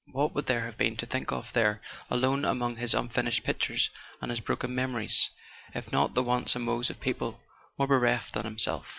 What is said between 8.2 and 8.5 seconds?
than